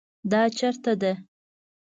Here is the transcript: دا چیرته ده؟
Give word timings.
دا 0.31 0.41
چیرته 0.57 0.93
ده؟ 1.01 1.11